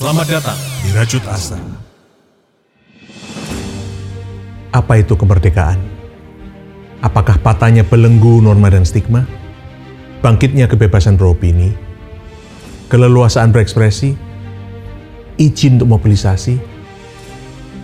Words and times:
Selamat 0.00 0.32
datang 0.32 0.56
di 0.80 0.96
Rajut 0.96 1.20
Asa. 1.28 1.60
Apa 4.72 4.96
itu 4.96 5.12
kemerdekaan? 5.12 5.76
Apakah 7.04 7.36
patahnya 7.36 7.84
belenggu 7.84 8.40
norma 8.40 8.72
dan 8.72 8.88
stigma? 8.88 9.28
Bangkitnya 10.24 10.72
kebebasan 10.72 11.20
beropini? 11.20 11.76
Keleluasaan 12.88 13.52
berekspresi? 13.52 14.16
Izin 15.36 15.76
untuk 15.76 16.00
mobilisasi? 16.00 16.56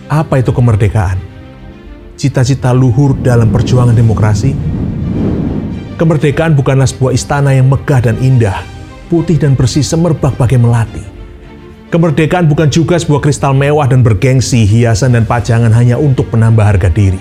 Apa 0.09 0.41
itu 0.41 0.49
kemerdekaan? 0.49 1.21
Cita-cita 2.17 2.73
luhur 2.73 3.13
dalam 3.21 3.53
perjuangan 3.53 3.93
demokrasi? 3.93 4.57
Kemerdekaan 6.01 6.57
bukanlah 6.57 6.89
sebuah 6.89 7.13
istana 7.13 7.53
yang 7.53 7.69
megah 7.69 8.01
dan 8.09 8.17
indah, 8.17 8.57
putih 9.05 9.37
dan 9.37 9.53
bersih 9.53 9.85
semerbak 9.85 10.33
bagai 10.33 10.57
melati. 10.57 11.16
Kemerdekaan 11.87 12.51
bukan 12.51 12.67
juga 12.67 12.99
sebuah 12.99 13.23
kristal 13.23 13.55
mewah 13.55 13.87
dan 13.87 14.03
bergengsi, 14.03 14.67
hiasan 14.67 15.15
dan 15.15 15.23
pajangan 15.23 15.71
hanya 15.71 15.95
untuk 15.95 16.27
penambah 16.27 16.59
harga 16.59 16.91
diri. 16.91 17.19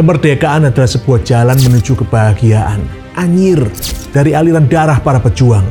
Kemerdekaan 0.00 0.72
adalah 0.72 0.88
sebuah 0.88 1.20
jalan 1.28 1.60
menuju 1.60 1.92
kebahagiaan, 1.92 2.80
anyir 3.20 3.60
dari 4.16 4.32
aliran 4.32 4.64
darah 4.64 4.96
para 5.04 5.20
pejuang, 5.20 5.68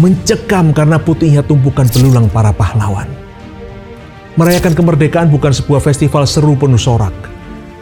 mencekam 0.00 0.72
karena 0.72 0.96
putihnya 0.96 1.44
tumpukan 1.44 1.84
belulang 1.92 2.32
para 2.32 2.48
pahlawan. 2.48 3.04
Merayakan 4.40 4.72
kemerdekaan 4.72 5.28
bukan 5.28 5.52
sebuah 5.52 5.84
festival 5.84 6.24
seru 6.24 6.56
penuh 6.56 6.80
sorak, 6.80 7.12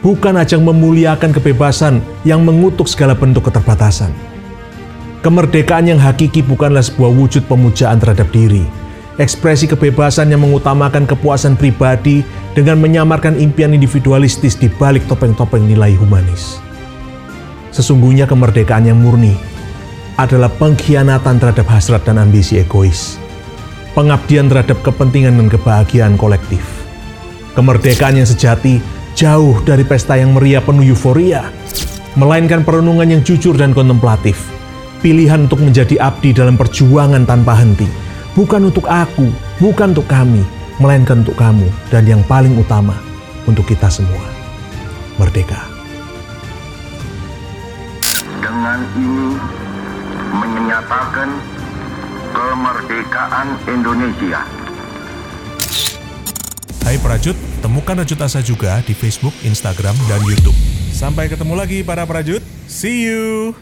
bukan 0.03 0.43
ajang 0.43 0.67
memuliakan 0.67 1.31
kebebasan 1.31 2.03
yang 2.27 2.43
mengutuk 2.43 2.91
segala 2.91 3.15
bentuk 3.15 3.47
keterbatasan. 3.47 4.11
Kemerdekaan 5.23 5.87
yang 5.87 6.03
hakiki 6.03 6.43
bukanlah 6.43 6.83
sebuah 6.83 7.15
wujud 7.15 7.47
pemujaan 7.47 8.03
terhadap 8.03 8.27
diri, 8.35 8.67
ekspresi 9.17 9.65
kebebasan 9.69 10.29
yang 10.29 10.45
mengutamakan 10.45 11.09
kepuasan 11.09 11.57
pribadi 11.57 12.21
dengan 12.53 12.81
menyamarkan 12.81 13.37
impian 13.41 13.73
individualistis 13.73 14.57
di 14.57 14.69
balik 14.69 15.05
topeng-topeng 15.09 15.65
nilai 15.65 15.97
humanis. 15.97 16.61
Sesungguhnya 17.73 18.25
kemerdekaan 18.25 18.89
yang 18.89 19.01
murni 19.01 19.37
adalah 20.17 20.49
pengkhianatan 20.49 21.37
terhadap 21.37 21.69
hasrat 21.69 22.01
dan 22.09 22.17
ambisi 22.17 22.57
egois, 22.57 23.21
pengabdian 23.93 24.49
terhadap 24.49 24.81
kepentingan 24.81 25.37
dan 25.37 25.49
kebahagiaan 25.53 26.17
kolektif. 26.17 26.65
Kemerdekaan 27.53 28.21
yang 28.21 28.29
sejati 28.29 28.81
jauh 29.17 29.61
dari 29.65 29.85
pesta 29.85 30.17
yang 30.17 30.37
meriah 30.37 30.61
penuh 30.61 30.93
euforia, 30.93 31.49
melainkan 32.17 32.65
perenungan 32.65 33.09
yang 33.09 33.21
jujur 33.25 33.57
dan 33.57 33.77
kontemplatif, 33.77 34.41
pilihan 35.01 35.49
untuk 35.49 35.61
menjadi 35.65 36.01
abdi 36.01 36.33
dalam 36.33 36.57
perjuangan 36.57 37.29
tanpa 37.29 37.57
henti, 37.57 37.89
bukan 38.37 38.69
untuk 38.69 38.85
aku, 38.85 39.33
bukan 39.57 39.97
untuk 39.97 40.05
kami, 40.05 40.45
melainkan 40.77 41.25
untuk 41.25 41.35
kamu, 41.41 41.65
dan 41.89 42.05
yang 42.05 42.21
paling 42.29 42.53
utama, 42.61 42.93
untuk 43.49 43.65
kita 43.65 43.89
semua. 43.89 44.21
Merdeka. 45.17 45.65
Dengan 48.45 48.85
ini 49.01 49.33
menyatakan 50.37 51.29
kemerdekaan 52.37 53.49
Indonesia. 53.65 54.45
Hai 56.85 57.01
Prajut, 57.03 57.35
temukan 57.65 57.99
Rajut 57.99 58.21
Asa 58.21 58.45
juga 58.45 58.79
di 58.85 58.93
Facebook, 58.93 59.35
Instagram, 59.43 59.97
dan 60.07 60.21
Youtube. 60.23 60.55
Sampai 60.93 61.27
ketemu 61.33 61.57
lagi 61.57 61.81
para 61.83 62.05
Prajut. 62.05 62.45
See 62.69 63.09
you! 63.09 63.57